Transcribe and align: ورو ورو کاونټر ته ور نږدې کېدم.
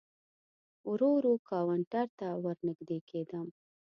ورو 0.89 1.09
ورو 1.17 1.33
کاونټر 1.49 2.07
ته 2.19 2.27
ور 2.43 2.57
نږدې 2.67 2.97
کېدم. 3.09 3.47